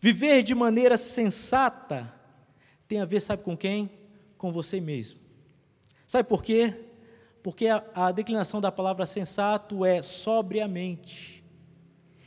Viver 0.00 0.42
de 0.42 0.52
maneira 0.52 0.96
sensata 0.96 2.12
tem 2.88 3.00
a 3.00 3.04
ver, 3.04 3.20
sabe 3.20 3.44
com 3.44 3.56
quem? 3.56 3.88
Com 4.36 4.50
você 4.50 4.80
mesmo. 4.80 5.20
Sabe 6.08 6.28
por 6.28 6.42
quê? 6.42 6.74
Porque 7.40 7.68
a, 7.68 8.10
declinação 8.10 8.60
da 8.60 8.72
palavra 8.72 9.06
sensato 9.06 9.84
é 9.84 10.02
sobriamente. 10.02 11.44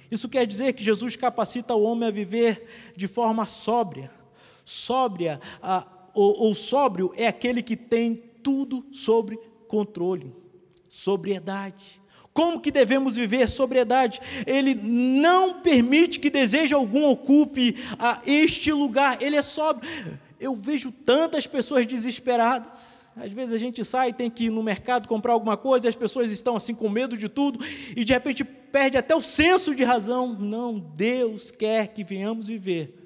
Isso 0.09 0.29
quer 0.29 0.47
dizer 0.47 0.71
que 0.71 0.85
Jesus 0.85 1.17
capacita 1.17 1.75
o 1.75 1.83
homem 1.83 2.07
a 2.07 2.11
viver 2.11 2.93
de 2.95 3.07
forma 3.07 3.45
sóbria. 3.45 4.09
Sóbria, 4.63 5.41
a, 5.61 5.98
ou, 6.19 6.47
ou 6.47 6.53
sóbrio 6.53 7.13
é 7.15 7.27
aquele 7.27 7.61
que 7.61 7.77
tem 7.77 8.15
tudo 8.43 8.85
sobre 8.91 9.39
controle, 9.69 10.33
sobriedade. 10.89 12.01
Como 12.33 12.59
que 12.59 12.71
devemos 12.71 13.15
viver 13.15 13.47
sobriedade? 13.49 14.19
Ele 14.45 14.75
não 14.75 15.61
permite 15.61 16.19
que 16.19 16.29
desejo 16.29 16.75
algum 16.75 17.09
ocupe 17.09 17.75
a 17.97 18.21
este 18.25 18.71
lugar. 18.71 19.21
Ele 19.21 19.37
é 19.37 19.41
sóbrio. 19.41 19.89
Eu 20.39 20.55
vejo 20.55 20.91
tantas 20.91 21.47
pessoas 21.47 21.85
desesperadas. 21.85 23.09
Às 23.15 23.31
vezes 23.31 23.53
a 23.53 23.57
gente 23.57 23.83
sai, 23.83 24.13
tem 24.13 24.29
que 24.29 24.45
ir 24.45 24.49
no 24.49 24.63
mercado 24.63 25.07
comprar 25.07 25.33
alguma 25.33 25.57
coisa, 25.57 25.87
e 25.87 25.89
as 25.89 25.95
pessoas 25.95 26.31
estão 26.31 26.55
assim 26.55 26.75
com 26.75 26.87
medo 26.89 27.17
de 27.17 27.27
tudo 27.27 27.59
e 27.95 28.05
de 28.05 28.13
repente 28.13 28.43
perde 28.43 28.97
até 28.97 29.15
o 29.15 29.21
senso 29.21 29.73
de 29.75 29.83
razão. 29.83 30.33
Não, 30.33 30.79
Deus 30.79 31.51
quer 31.51 31.87
que 31.87 32.03
venhamos 32.03 32.47
viver 32.47 32.98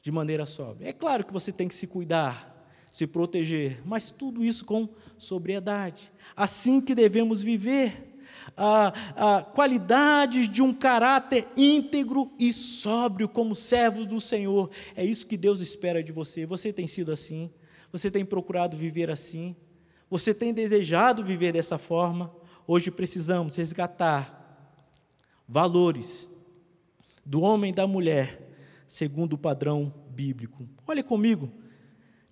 de 0.00 0.12
maneira 0.12 0.46
sóbria. 0.46 0.88
É 0.88 0.92
claro 0.92 1.24
que 1.24 1.32
você 1.32 1.52
tem 1.52 1.68
que 1.68 1.74
se 1.74 1.86
cuidar, 1.86 2.66
se 2.90 3.06
proteger, 3.06 3.80
mas 3.84 4.10
tudo 4.10 4.44
isso 4.44 4.64
com 4.64 4.88
sobriedade. 5.16 6.12
Assim 6.36 6.80
que 6.80 6.94
devemos 6.94 7.42
viver. 7.42 8.06
A, 8.56 9.36
a 9.36 9.42
qualidades 9.42 10.48
de 10.48 10.62
um 10.62 10.72
caráter 10.72 11.46
íntegro 11.56 12.32
e 12.38 12.52
sóbrio 12.52 13.28
como 13.28 13.54
servos 13.54 14.06
do 14.06 14.20
Senhor. 14.20 14.70
É 14.96 15.04
isso 15.04 15.26
que 15.26 15.36
Deus 15.36 15.60
espera 15.60 16.02
de 16.02 16.12
você. 16.12 16.46
Você 16.46 16.72
tem 16.72 16.86
sido 16.86 17.12
assim? 17.12 17.50
Você 17.92 18.10
tem 18.10 18.24
procurado 18.24 18.76
viver 18.76 19.10
assim? 19.10 19.54
Você 20.10 20.32
tem 20.32 20.52
desejado 20.52 21.24
viver 21.24 21.52
dessa 21.52 21.78
forma? 21.78 22.34
Hoje 22.66 22.90
precisamos 22.90 23.56
resgatar 23.56 24.34
valores 25.46 26.28
do 27.24 27.42
homem 27.42 27.70
e 27.70 27.74
da 27.74 27.86
mulher 27.86 28.47
segundo 28.88 29.34
o 29.34 29.38
padrão 29.38 29.92
bíblico. 30.08 30.66
Olha 30.86 31.04
comigo, 31.04 31.52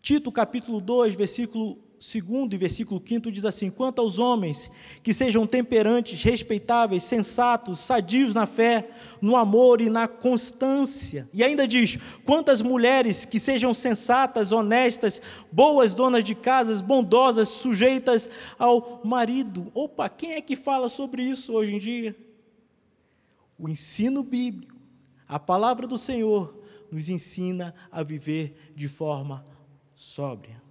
Tito 0.00 0.32
capítulo 0.32 0.80
2, 0.80 1.14
versículo 1.14 1.78
2 1.98 2.52
e 2.52 2.56
versículo 2.56 3.02
5 3.04 3.30
diz 3.30 3.44
assim: 3.44 3.70
Quanto 3.70 4.00
aos 4.00 4.18
homens 4.18 4.70
que 5.02 5.12
sejam 5.12 5.46
temperantes, 5.46 6.22
respeitáveis, 6.22 7.04
sensatos, 7.04 7.80
sadios 7.80 8.34
na 8.34 8.46
fé, 8.46 8.88
no 9.20 9.34
amor 9.36 9.80
e 9.80 9.90
na 9.90 10.06
constância. 10.08 11.28
E 11.32 11.42
ainda 11.42 11.66
diz: 11.66 11.98
Quantas 12.24 12.62
mulheres 12.62 13.24
que 13.24 13.38
sejam 13.38 13.74
sensatas, 13.74 14.52
honestas, 14.52 15.20
boas 15.50 15.94
donas 15.94 16.24
de 16.24 16.34
casas, 16.34 16.80
bondosas, 16.80 17.48
sujeitas 17.48 18.30
ao 18.58 19.02
marido. 19.04 19.70
Opa, 19.74 20.08
quem 20.08 20.32
é 20.32 20.40
que 20.40 20.56
fala 20.56 20.88
sobre 20.88 21.22
isso 21.22 21.52
hoje 21.52 21.74
em 21.74 21.78
dia? 21.78 22.16
O 23.58 23.68
ensino 23.68 24.22
bíblico, 24.22 24.75
a 25.28 25.38
palavra 25.38 25.86
do 25.86 25.98
Senhor, 25.98 26.56
nos 26.90 27.08
ensina 27.08 27.74
a 27.90 28.02
viver 28.02 28.72
de 28.74 28.88
forma 28.88 29.44
sóbria. 29.94 30.62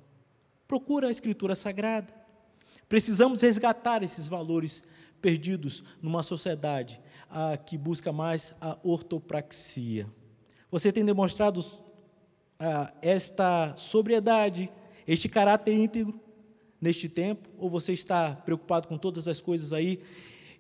Procura 0.68 1.08
a 1.08 1.12
Escritura 1.12 1.56
Sagrada. 1.56 2.14
Precisamos 2.88 3.42
resgatar 3.42 4.04
esses 4.04 4.28
valores 4.28 4.84
perdidos 5.22 5.84
numa 6.02 6.24
sociedade 6.24 7.02
que 7.66 7.78
busca 7.78 8.14
mais 8.14 8.56
a 8.62 8.78
ortopraxia. 8.84 10.08
Você 10.72 10.92
tem 10.92 11.04
demonstrado 11.04 11.64
ah, 12.60 12.94
esta 13.02 13.76
sobriedade, 13.76 14.72
este 15.08 15.28
caráter 15.28 15.74
íntegro 15.74 16.20
neste 16.80 17.10
tempo? 17.10 17.50
Ou 17.58 17.70
você 17.70 17.94
está 17.94 18.36
preocupado 18.36 18.88
com 18.88 18.98
todas 18.98 19.28
as 19.28 19.42
coisas 19.42 19.74
aí 19.74 20.00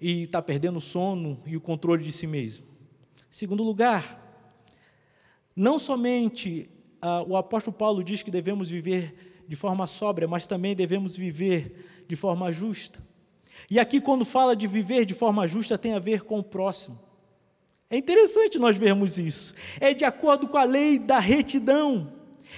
e 0.01 0.23
está 0.23 0.41
perdendo 0.41 0.77
o 0.77 0.81
sono 0.81 1.39
e 1.45 1.55
o 1.55 1.61
controle 1.61 2.03
de 2.03 2.11
si 2.11 2.27
mesmo? 2.27 2.74
Segundo 3.35 3.63
lugar, 3.63 4.17
não 5.53 5.77
somente 5.77 6.69
ah, 7.01 7.21
o 7.27 7.35
apóstolo 7.35 7.75
Paulo 7.75 8.01
diz 8.01 8.23
que 8.23 8.31
devemos 8.31 8.69
viver 8.69 9.43
de 9.45 9.57
forma 9.57 9.85
sóbria, 9.87 10.25
mas 10.25 10.47
também 10.47 10.73
devemos 10.73 11.17
viver 11.17 12.05
de 12.07 12.15
forma 12.15 12.49
justa. 12.49 13.03
E 13.69 13.77
aqui, 13.77 13.99
quando 13.99 14.23
fala 14.23 14.55
de 14.55 14.65
viver 14.67 15.03
de 15.03 15.13
forma 15.13 15.45
justa, 15.49 15.77
tem 15.77 15.95
a 15.95 15.99
ver 15.99 16.21
com 16.21 16.39
o 16.39 16.43
próximo. 16.43 16.97
É 17.89 17.97
interessante 17.97 18.57
nós 18.57 18.77
vermos 18.77 19.17
isso. 19.17 19.53
É 19.81 19.93
de 19.93 20.05
acordo 20.05 20.47
com 20.47 20.57
a 20.57 20.63
lei 20.63 20.97
da 20.97 21.19
retidão. 21.19 22.13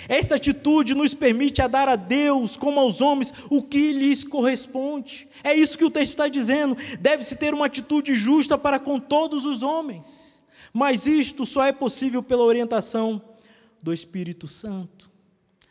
Esta 0.07 0.35
atitude 0.35 0.93
nos 0.93 1.15
permite 1.15 1.59
a 1.59 1.67
dar 1.67 1.89
a 1.89 1.95
Deus, 1.95 2.55
como 2.55 2.79
aos 2.79 3.01
homens, 3.01 3.33
o 3.49 3.63
que 3.63 3.93
lhes 3.93 4.23
corresponde. 4.23 5.27
É 5.43 5.55
isso 5.55 5.75
que 5.75 5.85
o 5.85 5.89
texto 5.89 6.11
está 6.11 6.27
dizendo. 6.27 6.77
Deve-se 6.99 7.35
ter 7.35 7.51
uma 7.51 7.65
atitude 7.65 8.13
justa 8.13 8.59
para 8.59 8.77
com 8.77 8.99
todos 8.99 9.43
os 9.43 9.63
homens. 9.63 10.36
Mas 10.73 11.05
isto 11.05 11.45
só 11.45 11.63
é 11.65 11.71
possível 11.71 12.21
pela 12.21 12.43
orientação 12.43 13.21
do 13.81 13.93
Espírito 13.93 14.47
Santo. 14.47 15.09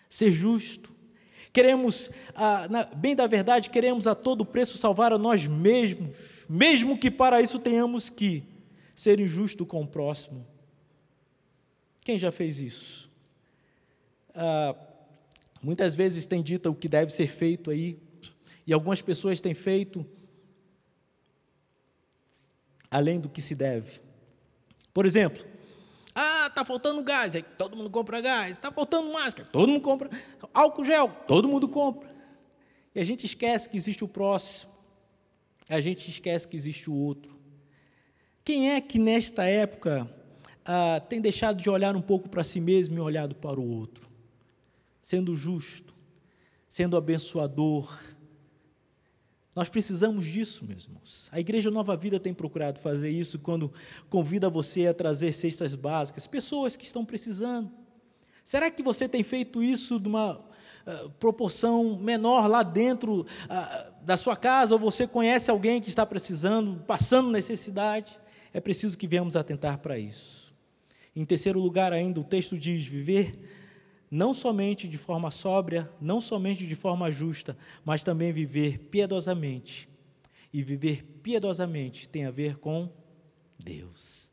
Ser 0.09 0.31
justo. 0.31 0.95
Queremos, 1.53 2.11
ah, 2.35 2.69
bem 2.97 3.17
da 3.17 3.27
verdade, 3.27 3.71
queremos 3.71 4.07
a 4.07 4.15
todo 4.15 4.45
preço 4.45 4.77
salvar 4.77 5.13
a 5.13 5.19
nós 5.19 5.47
mesmos, 5.47 6.47
mesmo 6.49 6.99
que 6.99 7.11
para 7.11 7.41
isso 7.41 7.59
tenhamos 7.59 8.11
que 8.11 8.45
ser 8.95 9.19
injusto 9.21 9.65
com 9.65 9.83
o 9.83 9.87
próximo. 9.87 10.47
Quem 12.03 12.19
já 12.19 12.31
fez 12.31 12.61
isso? 12.61 13.11
Ah, 14.35 14.77
muitas 15.63 15.95
vezes 15.95 16.27
tem 16.27 16.43
dito 16.43 16.71
o 16.71 16.75
que 16.75 16.89
deve 16.89 17.11
ser 17.11 17.27
feito 17.27 17.71
aí, 17.71 17.99
e 18.67 18.73
algumas 18.73 19.01
pessoas 19.01 19.41
têm 19.41 19.55
feito 19.55 20.05
além 22.91 23.19
do 23.19 23.29
que 23.29 23.41
se 23.41 23.55
deve. 23.55 24.06
Por 24.97 25.05
exemplo, 25.05 25.45
ah, 26.15 26.47
está 26.47 26.65
faltando 26.65 27.03
gás, 27.03 27.37
aí 27.37 27.43
todo 27.43 27.77
mundo 27.77 27.91
compra 27.91 28.19
gás. 28.23 28.53
Está 28.53 28.73
faltando 28.73 29.13
máscara, 29.13 29.47
todo 29.53 29.69
mundo 29.69 29.83
compra. 29.83 30.09
Álcool 30.55 30.87
gel, 30.87 31.11
todo 31.29 31.47
mundo 31.47 31.69
compra. 31.69 32.11
E 32.95 33.01
a 33.01 33.05
gente 33.05 33.27
esquece 33.27 33.69
que 33.69 33.77
existe 33.77 34.03
o 34.03 34.09
próximo. 34.09 34.73
A 35.69 35.83
gente 35.83 36.09
esquece 36.09 36.49
que 36.49 36.57
existe 36.57 36.89
o 36.89 36.95
outro. 36.95 37.39
Quem 38.43 38.71
é 38.71 38.81
que 38.81 38.99
nesta 38.99 39.45
época 39.45 40.11
ah, 40.65 40.99
tem 41.07 41.21
deixado 41.21 41.61
de 41.61 41.69
olhar 41.69 41.95
um 41.95 42.01
pouco 42.01 42.31
para 42.31 42.43
si 42.43 42.59
mesmo 42.59 42.97
e 42.97 43.01
olhado 43.01 43.35
para 43.35 43.61
o 43.61 43.71
outro? 43.71 44.09
Sendo 45.03 45.37
justo, 45.37 45.95
sendo 46.71 46.97
abençoador, 46.97 47.95
nós 49.57 49.71
precisamos 49.71 50.27
disso, 50.27 50.67
meus 50.67 50.85
irmãos. 50.85 51.31
A 51.33 51.41
Igreja 51.41 51.71
Nova 51.71 51.97
Vida 51.97 52.21
tem 52.21 52.35
procurado 52.35 52.79
fazer 52.79 53.09
isso 53.09 53.39
quando 53.39 53.73
convida 54.11 54.51
você 54.51 54.87
a 54.87 54.93
trazer 54.93 55.33
cestas 55.33 55.75
básicas, 55.75 56.27
pessoas 56.27 56.77
que 56.77 56.85
estão 56.85 57.07
precisando. 57.07 57.73
Será 58.45 58.71
que 58.71 58.83
você 58.83 59.09
tem 59.09 59.23
feito 59.23 59.63
isso 59.63 59.99
de 59.99 60.09
uma 60.09 60.35
uh, 60.35 61.11
proporção 61.19 61.97
menor 61.97 62.47
lá 62.49 62.63
dentro 62.63 63.23
uh, 63.23 64.05
da 64.05 64.19
sua 64.19 64.37
casa, 64.37 64.75
ou 64.75 64.79
você 64.79 65.07
conhece 65.07 65.51
alguém 65.51 65.81
que 65.81 65.89
está 65.89 66.05
precisando, 66.05 66.85
passando 66.87 67.31
necessidade? 67.31 68.21
É 68.53 68.61
preciso 68.61 68.99
que 68.99 69.09
venhamos 69.09 69.37
atentar 69.37 69.79
para 69.79 69.99
isso. 69.99 70.55
Em 71.15 71.25
terceiro 71.25 71.59
lugar, 71.59 71.95
ainda, 71.95 72.21
o 72.21 72.25
texto 72.25 72.59
diz: 72.59 72.87
viver 72.87 73.56
não 74.11 74.33
somente 74.33 74.87
de 74.87 74.99
forma 74.99 75.31
sóbria, 75.31 75.91
não 76.01 76.21
somente 76.21 76.67
de 76.67 76.75
forma 76.75 77.11
justa, 77.11 77.57
mas 77.85 78.05
também 78.05 78.33
viver 78.33 78.79
piedosamente. 78.79 79.89
E 80.53 80.63
viver 80.63 81.05
piedosamente 81.23 82.09
tem 82.09 82.25
a 82.25 82.31
ver 82.31 82.57
com 82.57 82.89
Deus. 83.59 84.31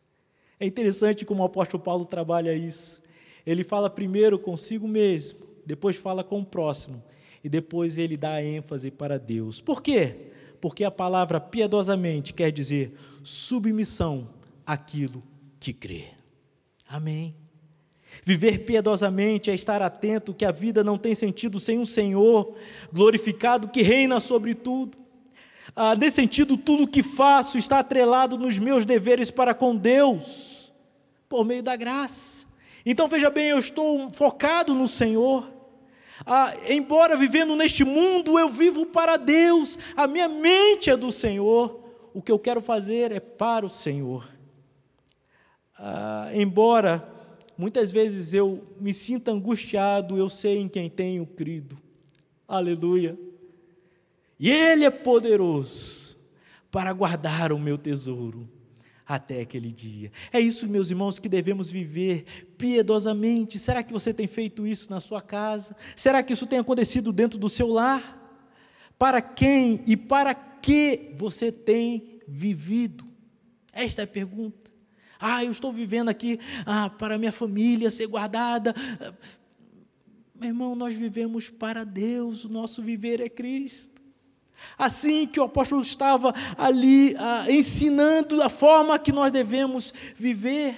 É 0.60 0.66
interessante 0.66 1.26
como 1.26 1.44
o 1.44 1.46
apóstolo 1.46 1.84
Paulo 1.84 2.06
trabalha 2.06 2.54
isso. 2.54 3.02
Ele 3.46 3.64
fala 3.64 3.90
primeiro 3.90 4.40
consigo 4.40 4.88
mesmo, 4.88 5.40
depois 5.66 5.98
fala 5.98 6.24
com 6.24 6.40
o 6.40 6.46
próximo, 6.46 7.04
e 7.44 7.50
depois 7.50 7.98
ele 7.98 8.16
dá 8.16 8.42
ênfase 8.42 8.90
para 8.90 9.20
Deus. 9.20 9.60
Por 9.60 9.82
quê? 9.82 10.32
Porque 10.62 10.86
a 10.86 10.92
palavra 10.92 11.42
piedosamente 11.42 12.34
quer 12.34 12.52
dizer 12.52 12.94
submissão 13.22 14.30
àquilo 14.66 15.22
que 15.60 15.74
crê. 15.74 16.06
Amém. 16.88 17.43
Viver 18.22 18.60
piedosamente 18.60 19.50
é 19.50 19.56
estar 19.56 19.82
atento 19.82 20.34
que 20.34 20.46
a 20.46 20.52
vida 20.52 20.84
não 20.84 20.98
tem 20.98 21.16
sentido 21.16 21.60
sem 21.60 21.80
um 21.80 21.86
Senhor 21.86 22.56
glorificado 22.92 23.68
que 23.68 23.82
reina 23.82 24.20
sobre 24.20 24.54
tudo. 24.54 24.98
Ah, 25.76 25.96
nesse 25.96 26.18
sentido, 26.18 26.56
tudo 26.56 26.88
que 26.88 27.02
faço 27.02 27.58
está 27.58 27.80
atrelado 27.80 28.38
nos 28.38 28.60
meus 28.60 28.86
deveres 28.86 29.32
para 29.32 29.54
com 29.54 29.76
Deus, 29.76 30.72
por 31.28 31.44
meio 31.44 31.64
da 31.64 31.76
graça. 31.76 32.46
Então 32.86 33.08
veja 33.08 33.30
bem, 33.30 33.48
eu 33.48 33.60
estou 33.60 34.12
focado 34.12 34.76
no 34.76 34.88
Senhor. 34.88 35.52
Ah, 36.26 36.54
embora 36.70 37.18
vivendo 37.18 37.56
neste 37.56 37.84
mundo, 37.84 38.38
eu 38.38 38.50
vivo 38.50 38.86
para 38.86 39.18
Deus, 39.18 39.80
a 39.96 40.06
minha 40.06 40.30
mente 40.30 40.90
é 40.90 40.96
do 40.96 41.12
Senhor, 41.12 41.80
o 42.14 42.22
que 42.22 42.32
eu 42.32 42.38
quero 42.38 42.62
fazer 42.62 43.12
é 43.12 43.20
para 43.20 43.66
o 43.66 43.70
Senhor. 43.70 44.30
Ah, 45.78 46.30
embora 46.34 47.13
muitas 47.58 47.92
vezes 47.92 48.34
eu 48.34 48.64
me 48.80 48.94
sinta 48.94 49.32
angustiado, 49.32 50.18
eu 50.18 50.30
sei 50.30 50.58
em 50.60 50.68
quem 50.68 50.90
tenho 50.90 51.26
crido. 51.26 51.78
Aleluia. 52.48 53.18
E 54.40 54.50
Ele 54.50 54.84
é 54.86 54.90
poderoso 54.90 56.18
para 56.72 56.92
guardar 56.92 57.54
o 57.54 57.60
meu 57.60 57.78
tesouro 57.78 58.50
até 59.06 59.42
aquele 59.42 59.72
dia. 59.72 60.12
É 60.32 60.40
isso, 60.40 60.68
meus 60.68 60.90
irmãos, 60.90 61.20
que 61.20 61.30
devemos 61.30 61.70
viver 61.70 62.26
piedosamente. 62.58 63.60
Será 63.60 63.84
que 63.84 63.94
você 63.94 64.14
tem 64.14 64.28
feito 64.28 64.66
isso 64.66 64.90
na 64.90 65.00
sua 65.00 65.22
casa? 65.22 65.76
Será 65.96 66.24
que 66.24 66.34
isso 66.34 66.48
tem 66.48 66.60
acontecido 66.60 67.14
dentro 67.14 67.38
do 67.38 67.50
seu 67.50 67.68
lar? 67.68 68.20
Para 68.98 69.22
quem 69.22 69.84
e 69.88 69.96
para 69.96 70.34
que 70.34 71.14
você 71.16 71.52
tem 71.52 72.22
vivido? 72.28 73.06
Esta 73.72 74.02
é 74.02 74.06
a 74.06 74.08
pergunta. 74.08 74.73
Ah, 75.20 75.44
eu 75.44 75.52
estou 75.52 75.72
vivendo 75.72 76.10
aqui 76.10 76.40
ah, 76.66 76.90
para 76.90 77.18
minha 77.18 77.32
família 77.32 77.92
ser 77.92 78.08
guardada. 78.08 78.74
Meu 80.36 80.50
irmão, 80.50 80.76
nós 80.76 80.96
vivemos 80.96 81.50
para 81.50 81.84
Deus, 81.84 82.44
o 82.44 82.50
nosso 82.50 82.82
viver 82.82 83.22
é 83.22 83.30
Cristo. 83.30 84.02
Assim 84.78 85.28
que 85.28 85.40
o 85.40 85.44
apóstolo 85.44 85.82
estava 85.82 86.34
ali 86.58 87.16
ah, 87.18 87.46
ensinando 87.50 88.42
a 88.42 88.50
forma 88.50 89.00
que 89.00 89.12
nós 89.12 89.32
devemos 89.32 89.94
viver. 90.16 90.76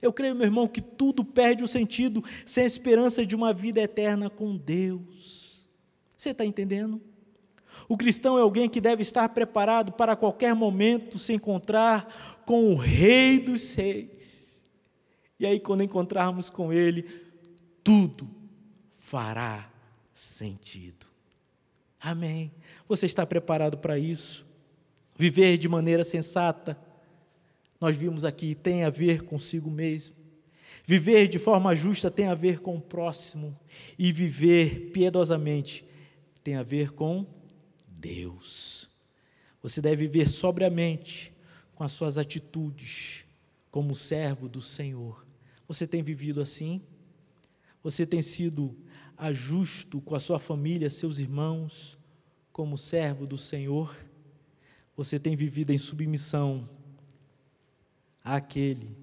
Eu 0.00 0.12
creio, 0.12 0.34
meu 0.34 0.46
irmão, 0.46 0.66
que 0.66 0.80
tudo 0.80 1.24
perde 1.24 1.62
o 1.62 1.68
sentido 1.68 2.24
sem 2.44 2.64
a 2.64 2.66
esperança 2.66 3.24
de 3.24 3.36
uma 3.36 3.52
vida 3.52 3.80
eterna 3.80 4.28
com 4.28 4.56
Deus. 4.56 5.68
Você 6.16 6.30
está 6.30 6.44
entendendo? 6.44 7.00
O 7.88 7.96
cristão 7.96 8.38
é 8.38 8.42
alguém 8.42 8.68
que 8.68 8.80
deve 8.80 9.02
estar 9.02 9.28
preparado 9.28 9.92
para 9.92 10.16
qualquer 10.16 10.54
momento 10.54 11.18
se 11.18 11.32
encontrar 11.32 12.08
com 12.46 12.72
o 12.72 12.76
Rei 12.76 13.38
dos 13.38 13.74
Reis. 13.74 14.64
E 15.38 15.46
aí, 15.46 15.58
quando 15.58 15.82
encontrarmos 15.82 16.48
com 16.48 16.72
Ele, 16.72 17.02
tudo 17.82 18.28
fará 18.90 19.70
sentido. 20.12 21.06
Amém. 22.00 22.52
Você 22.88 23.06
está 23.06 23.24
preparado 23.26 23.78
para 23.78 23.98
isso? 23.98 24.46
Viver 25.16 25.56
de 25.58 25.68
maneira 25.68 26.02
sensata, 26.02 26.78
nós 27.80 27.96
vimos 27.96 28.24
aqui, 28.24 28.54
tem 28.54 28.84
a 28.84 28.90
ver 28.90 29.22
consigo 29.22 29.70
mesmo. 29.70 30.14
Viver 30.84 31.28
de 31.28 31.38
forma 31.38 31.74
justa 31.76 32.10
tem 32.10 32.26
a 32.26 32.34
ver 32.34 32.60
com 32.60 32.76
o 32.76 32.80
próximo. 32.80 33.58
E 33.98 34.12
viver 34.12 34.90
piedosamente 34.92 35.84
tem 36.42 36.56
a 36.56 36.62
ver 36.62 36.92
com 36.92 37.26
Deus. 37.86 38.90
Você 39.62 39.80
deve 39.80 40.08
viver 40.08 40.28
sobriamente 40.28 41.31
com 41.82 41.86
as 41.86 41.90
suas 41.90 42.16
atitudes, 42.16 43.24
como 43.68 43.92
servo 43.92 44.48
do 44.48 44.60
Senhor. 44.60 45.26
Você 45.66 45.84
tem 45.84 46.00
vivido 46.00 46.40
assim? 46.40 46.80
Você 47.82 48.06
tem 48.06 48.22
sido 48.22 48.78
a 49.16 49.32
justo 49.32 50.00
com 50.00 50.14
a 50.14 50.20
sua 50.20 50.38
família, 50.38 50.88
seus 50.88 51.18
irmãos, 51.18 51.98
como 52.52 52.78
servo 52.78 53.26
do 53.26 53.36
Senhor, 53.36 53.92
você 54.96 55.18
tem 55.18 55.34
vivido 55.34 55.72
em 55.72 55.78
submissão 55.78 56.68
àquele 58.22 58.96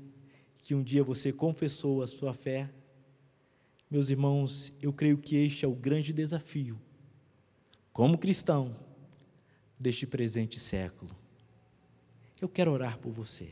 que 0.60 0.74
um 0.74 0.82
dia 0.82 1.04
você 1.04 1.34
confessou 1.34 2.02
a 2.02 2.08
sua 2.08 2.34
fé. 2.34 2.70
Meus 3.92 4.10
irmãos, 4.10 4.72
eu 4.82 4.94
creio 4.94 5.18
que 5.18 5.36
este 5.36 5.66
é 5.66 5.68
o 5.68 5.76
grande 5.76 6.14
desafio, 6.14 6.80
como 7.92 8.18
cristão, 8.18 8.74
deste 9.78 10.08
presente 10.08 10.58
século. 10.58 11.14
Eu 12.42 12.48
quero 12.48 12.72
orar 12.72 12.98
por 12.98 13.12
você. 13.12 13.50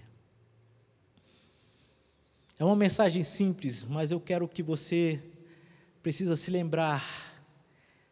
É 2.58 2.63
uma 2.63 2.76
mensagem 2.76 3.23
simples, 3.23 3.84
mas 3.84 4.12
eu 4.12 4.19
quero 4.19 4.47
que 4.47 4.63
você 4.63 5.21
precisa 6.02 6.36
se 6.36 6.50
lembrar 6.50 7.04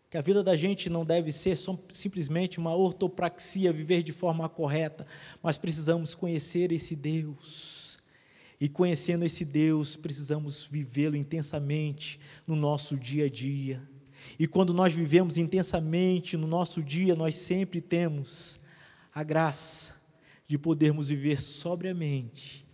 que 0.09 0.17
a 0.17 0.21
vida 0.21 0.43
da 0.43 0.55
gente 0.55 0.89
não 0.89 1.05
deve 1.05 1.31
ser 1.31 1.57
simplesmente 1.91 2.59
uma 2.59 2.75
ortopraxia, 2.75 3.71
viver 3.71 4.03
de 4.03 4.11
forma 4.11 4.47
correta, 4.49 5.07
mas 5.41 5.57
precisamos 5.57 6.13
conhecer 6.13 6.71
esse 6.71 6.95
Deus. 6.95 7.97
E 8.59 8.69
conhecendo 8.69 9.25
esse 9.25 9.43
Deus, 9.45 9.95
precisamos 9.95 10.65
vivê-lo 10.65 11.15
intensamente 11.15 12.19
no 12.45 12.55
nosso 12.55 12.99
dia 12.99 13.25
a 13.25 13.29
dia. 13.29 13.81
E 14.37 14.45
quando 14.45 14.73
nós 14.73 14.93
vivemos 14.93 15.37
intensamente 15.37 16.37
no 16.37 16.47
nosso 16.47 16.83
dia, 16.83 17.15
nós 17.15 17.35
sempre 17.37 17.79
temos 17.81 18.59
a 19.13 19.23
graça 19.23 19.94
de 20.47 20.57
podermos 20.57 21.09
viver 21.09 21.39
sobriamente 21.39 22.65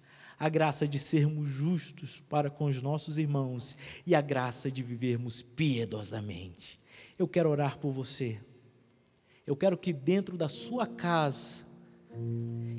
a 0.42 0.50
graça 0.50 0.88
de 0.88 0.98
sermos 0.98 1.48
justos 1.48 2.22
para 2.28 2.50
com 2.50 2.66
os 2.66 2.82
nossos 2.82 3.20
irmãos 3.20 3.78
e 4.08 4.16
a 4.16 4.22
graça 4.22 4.72
de 4.72 4.82
vivermos 4.82 5.42
piedosamente. 5.42 6.80
Eu 7.20 7.28
quero 7.28 7.48
orar 7.50 7.78
por 7.78 7.92
você. 7.92 8.40
Eu 9.46 9.56
quero 9.56 9.78
que 9.78 9.94
dentro 9.94 10.36
da 10.36 10.50
sua 10.50 10.88
casa, 10.88 11.64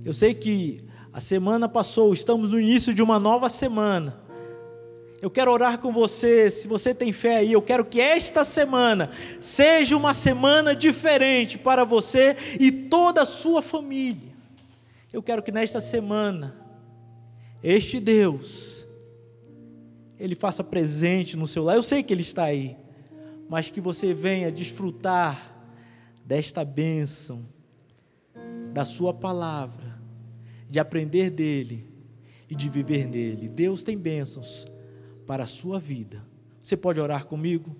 eu 0.04 0.12
sei 0.12 0.34
que 0.34 0.84
a 1.12 1.20
semana 1.20 1.68
passou, 1.68 2.12
estamos 2.12 2.52
no 2.52 2.58
início 2.58 2.92
de 2.92 3.00
uma 3.00 3.20
nova 3.20 3.48
semana. 3.48 4.20
Eu 5.20 5.30
quero 5.30 5.52
orar 5.52 5.78
com 5.78 5.92
você, 5.92 6.50
se 6.50 6.66
você 6.66 6.92
tem 6.92 7.12
fé 7.12 7.36
aí, 7.36 7.52
eu 7.52 7.62
quero 7.62 7.84
que 7.84 8.00
esta 8.00 8.44
semana 8.44 9.08
seja 9.38 9.96
uma 9.96 10.14
semana 10.14 10.74
diferente 10.74 11.60
para 11.60 11.84
você 11.84 12.36
e 12.58 12.72
toda 12.72 13.22
a 13.22 13.26
sua 13.26 13.62
família. 13.62 14.31
Eu 15.12 15.22
quero 15.22 15.42
que 15.42 15.52
nesta 15.52 15.80
semana 15.80 16.56
este 17.62 18.00
Deus, 18.00 18.86
Ele 20.18 20.34
faça 20.34 20.64
presente 20.64 21.36
no 21.36 21.46
seu 21.46 21.62
lar. 21.62 21.76
Eu 21.76 21.82
sei 21.82 22.02
que 22.02 22.12
Ele 22.12 22.22
está 22.22 22.44
aí, 22.44 22.76
mas 23.48 23.70
que 23.70 23.80
você 23.80 24.12
venha 24.12 24.50
desfrutar 24.50 25.50
desta 26.24 26.64
bênção, 26.64 27.46
da 28.72 28.84
Sua 28.84 29.14
palavra, 29.14 30.00
de 30.68 30.80
aprender 30.80 31.30
dEle 31.30 31.86
e 32.50 32.54
de 32.54 32.68
viver 32.68 33.06
nele. 33.06 33.48
Deus 33.48 33.82
tem 33.82 33.96
bênçãos 33.96 34.66
para 35.26 35.44
a 35.44 35.46
sua 35.46 35.78
vida. 35.78 36.24
Você 36.60 36.76
pode 36.76 37.00
orar 37.00 37.26
comigo? 37.26 37.76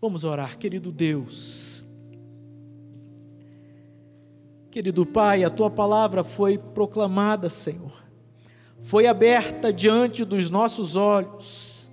Vamos 0.00 0.24
orar, 0.24 0.58
querido 0.58 0.92
Deus. 0.92 1.81
Querido 4.72 5.06
Pai, 5.06 5.44
a 5.44 5.50
tua 5.50 5.70
palavra 5.70 6.24
foi 6.24 6.58
proclamada, 6.58 7.48
Senhor 7.48 8.02
foi 8.82 9.06
aberta 9.06 9.72
diante 9.72 10.24
dos 10.24 10.50
nossos 10.50 10.96
olhos. 10.96 11.88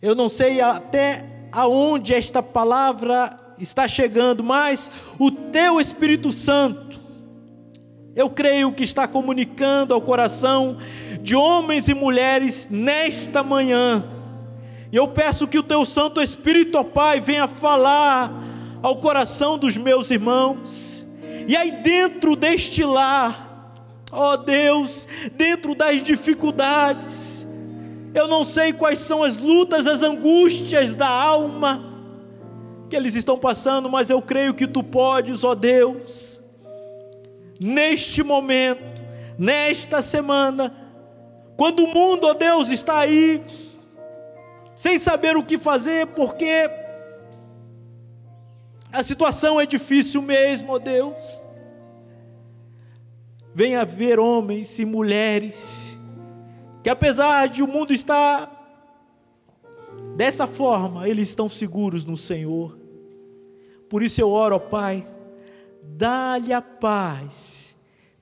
Eu 0.00 0.14
não 0.14 0.28
sei 0.28 0.60
até 0.60 1.48
aonde 1.52 2.14
esta 2.14 2.42
palavra 2.42 3.30
está 3.58 3.86
chegando, 3.86 4.42
mas 4.42 4.90
o 5.18 5.30
teu 5.30 5.78
Espírito 5.78 6.32
Santo, 6.32 6.98
eu 8.16 8.30
creio 8.30 8.72
que 8.72 8.82
está 8.82 9.06
comunicando 9.06 9.92
ao 9.92 10.00
coração 10.00 10.78
de 11.20 11.36
homens 11.36 11.88
e 11.88 11.94
mulheres 11.94 12.68
nesta 12.70 13.42
manhã 13.42 14.04
E 14.92 14.96
eu 14.96 15.08
peço 15.08 15.48
que 15.48 15.58
o 15.58 15.62
teu 15.62 15.84
Santo 15.84 16.22
Espírito, 16.22 16.78
ó 16.78 16.84
Pai, 16.84 17.20
venha 17.20 17.48
falar 17.48 18.32
ao 18.82 18.96
coração 18.96 19.58
dos 19.58 19.76
meus 19.76 20.10
irmãos. 20.10 21.03
E 21.46 21.56
aí 21.56 21.70
dentro 21.82 22.36
deste 22.36 22.82
lar, 22.84 23.72
ó 24.10 24.36
Deus, 24.36 25.06
dentro 25.32 25.74
das 25.74 26.02
dificuldades, 26.02 27.46
eu 28.14 28.28
não 28.28 28.44
sei 28.44 28.72
quais 28.72 29.00
são 29.00 29.22
as 29.22 29.36
lutas, 29.36 29.86
as 29.86 30.02
angústias 30.02 30.94
da 30.94 31.08
alma 31.08 31.84
que 32.88 32.96
eles 32.96 33.14
estão 33.14 33.38
passando, 33.38 33.90
mas 33.90 34.08
eu 34.08 34.22
creio 34.22 34.54
que 34.54 34.66
tu 34.66 34.82
podes, 34.82 35.42
ó 35.42 35.54
Deus, 35.54 36.42
neste 37.58 38.22
momento, 38.22 39.02
nesta 39.38 40.00
semana, 40.00 40.72
quando 41.56 41.84
o 41.84 41.88
mundo, 41.92 42.26
ó 42.26 42.34
Deus, 42.34 42.68
está 42.68 42.98
aí 43.00 43.42
sem 44.76 44.98
saber 44.98 45.36
o 45.36 45.44
que 45.44 45.58
fazer, 45.58 46.06
porque 46.08 46.68
a 48.94 49.02
situação 49.02 49.60
é 49.60 49.66
difícil 49.66 50.22
mesmo, 50.22 50.72
ó 50.72 50.78
Deus. 50.78 51.44
Venha 53.52 53.84
ver 53.84 54.20
homens 54.20 54.78
e 54.78 54.84
mulheres 54.84 55.98
que 56.80 56.88
apesar 56.88 57.48
de 57.48 57.62
o 57.62 57.66
mundo 57.66 57.92
estar 57.92 58.50
dessa 60.16 60.46
forma, 60.46 61.08
eles 61.08 61.28
estão 61.28 61.48
seguros 61.48 62.04
no 62.04 62.16
Senhor. 62.16 62.78
Por 63.88 64.02
isso 64.02 64.20
eu 64.20 64.30
oro, 64.30 64.56
ó 64.56 64.58
Pai, 64.58 65.04
dá-lhe 65.82 66.52
a 66.52 66.62
paz 66.62 67.74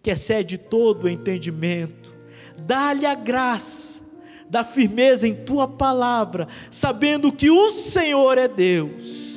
que 0.03 0.11
excede 0.11 0.57
todo 0.57 1.05
o 1.05 1.09
entendimento, 1.09 2.17
dá-lhe 2.57 3.05
a 3.05 3.15
graça 3.15 4.01
da 4.49 4.65
firmeza 4.65 5.29
em 5.29 5.35
tua 5.35 5.69
palavra, 5.69 6.49
sabendo 6.71 7.33
que 7.33 7.51
o 7.51 7.71
Senhor 7.71 8.39
é 8.39 8.49
Deus. 8.49 9.32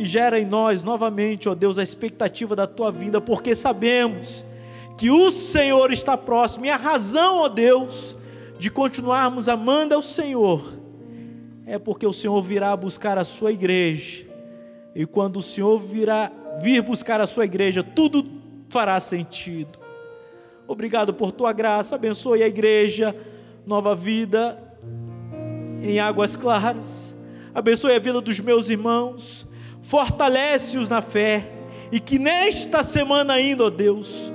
E 0.00 0.04
gera 0.06 0.40
em 0.40 0.46
nós 0.46 0.82
novamente, 0.82 1.46
ó 1.46 1.54
Deus, 1.54 1.76
a 1.76 1.82
expectativa 1.82 2.56
da 2.56 2.66
tua 2.66 2.90
vinda, 2.90 3.20
porque 3.20 3.54
sabemos 3.54 4.46
que 4.96 5.10
o 5.10 5.30
Senhor 5.30 5.92
está 5.92 6.16
próximo, 6.16 6.64
e 6.64 6.70
a 6.70 6.76
razão, 6.76 7.40
ó 7.40 7.50
Deus, 7.50 8.16
de 8.58 8.70
continuarmos 8.70 9.46
amando 9.46 9.94
ao 9.94 10.00
Senhor, 10.00 10.72
é 11.66 11.78
porque 11.78 12.06
o 12.06 12.14
Senhor 12.14 12.40
virá 12.40 12.74
buscar 12.74 13.18
a 13.18 13.24
sua 13.24 13.52
igreja, 13.52 14.26
e 14.94 15.04
quando 15.04 15.36
o 15.36 15.42
Senhor 15.42 15.78
virá 15.78 16.32
vir 16.62 16.80
buscar 16.80 17.20
a 17.20 17.26
sua 17.26 17.44
igreja, 17.44 17.82
tudo 17.82 18.24
fará 18.70 18.98
sentido. 19.00 19.78
Obrigado 20.66 21.12
por 21.12 21.30
tua 21.30 21.52
graça, 21.52 21.96
abençoe 21.96 22.42
a 22.42 22.48
igreja 22.48 23.14
nova 23.66 23.94
vida 23.94 24.58
em 25.82 26.00
águas 26.00 26.36
claras. 26.36 27.14
Abençoe 27.54 27.96
a 27.96 27.98
vida 27.98 28.18
dos 28.22 28.40
meus 28.40 28.70
irmãos, 28.70 29.46
fortalece-os 29.82 30.88
na 30.88 31.02
fé, 31.02 31.48
e 31.92 31.98
que 31.98 32.18
nesta 32.18 32.82
semana 32.82 33.34
ainda, 33.34 33.64
ó 33.64 33.70
Deus, 33.70 34.32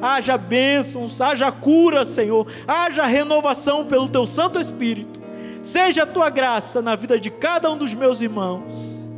haja 0.00 0.36
bênçãos, 0.36 1.20
haja 1.20 1.50
cura, 1.50 2.04
Senhor, 2.04 2.46
haja 2.66 3.04
renovação 3.06 3.86
pelo 3.86 4.08
Teu 4.08 4.26
Santo 4.26 4.60
Espírito, 4.60 5.20
seja 5.62 6.04
a 6.04 6.06
Tua 6.06 6.30
graça 6.30 6.80
na 6.80 6.94
vida 6.94 7.18
de 7.18 7.30
cada 7.30 7.70
um 7.70 7.76
dos 7.76 7.94
meus 7.94 8.20
irmãos. 8.20 9.08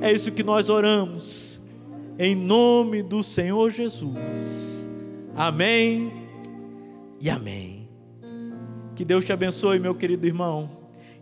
É 0.00 0.12
isso 0.12 0.32
que 0.32 0.42
nós 0.42 0.68
oramos, 0.68 1.60
em 2.18 2.34
nome 2.34 3.02
do 3.02 3.22
Senhor 3.22 3.70
Jesus. 3.70 4.88
Amém 5.36 6.12
e 7.20 7.30
amém. 7.30 7.88
Que 8.94 9.04
Deus 9.04 9.24
te 9.24 9.32
abençoe, 9.32 9.78
meu 9.78 9.94
querido 9.94 10.26
irmão. 10.26 10.68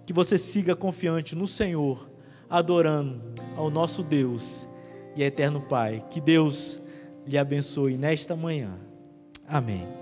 Que 0.04 0.12
você 0.12 0.36
siga 0.36 0.74
confiante 0.74 1.34
no 1.36 1.46
Senhor, 1.46 2.08
adorando 2.52 3.18
ao 3.56 3.70
nosso 3.70 4.02
Deus 4.02 4.68
e 5.16 5.22
eterno 5.22 5.62
Pai. 5.62 6.04
Que 6.10 6.20
Deus 6.20 6.82
lhe 7.26 7.38
abençoe 7.38 7.96
nesta 7.96 8.36
manhã. 8.36 8.78
Amém. 9.48 10.01